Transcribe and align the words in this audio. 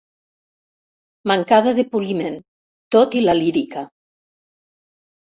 Mancada 1.33 1.75
de 1.81 1.87
poliment, 1.93 2.41
tot 2.99 3.17
i 3.23 3.25
la 3.31 3.39
lírica. 3.45 3.89